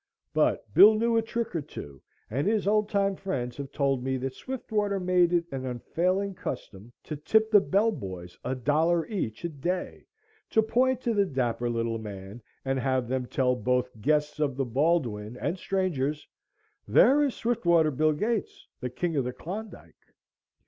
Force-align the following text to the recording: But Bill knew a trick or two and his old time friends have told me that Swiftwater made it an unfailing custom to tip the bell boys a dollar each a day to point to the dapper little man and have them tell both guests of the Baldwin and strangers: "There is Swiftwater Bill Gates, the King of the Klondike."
But 0.33 0.73
Bill 0.73 0.95
knew 0.95 1.15
a 1.15 1.21
trick 1.21 1.55
or 1.55 1.61
two 1.61 2.01
and 2.27 2.47
his 2.47 2.65
old 2.65 2.89
time 2.89 3.15
friends 3.15 3.55
have 3.57 3.71
told 3.71 4.03
me 4.03 4.17
that 4.17 4.33
Swiftwater 4.33 4.99
made 4.99 5.31
it 5.31 5.45
an 5.51 5.63
unfailing 5.63 6.33
custom 6.33 6.91
to 7.03 7.15
tip 7.15 7.51
the 7.51 7.59
bell 7.61 7.91
boys 7.91 8.35
a 8.43 8.55
dollar 8.55 9.05
each 9.05 9.43
a 9.45 9.49
day 9.49 10.07
to 10.49 10.63
point 10.63 11.01
to 11.01 11.13
the 11.13 11.27
dapper 11.27 11.69
little 11.69 11.99
man 11.99 12.41
and 12.65 12.79
have 12.79 13.07
them 13.07 13.27
tell 13.27 13.55
both 13.55 14.01
guests 14.01 14.39
of 14.39 14.57
the 14.57 14.65
Baldwin 14.65 15.37
and 15.37 15.59
strangers: 15.59 16.27
"There 16.87 17.21
is 17.23 17.35
Swiftwater 17.35 17.91
Bill 17.91 18.13
Gates, 18.13 18.67
the 18.79 18.89
King 18.89 19.17
of 19.17 19.23
the 19.23 19.33
Klondike." 19.33 20.15